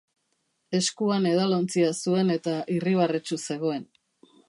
Eskuan 0.77 1.27
edalontzia 1.33 1.93
zuen 2.07 2.35
eta 2.39 2.57
irribarretsu 2.79 3.43
zegoen. 3.47 3.91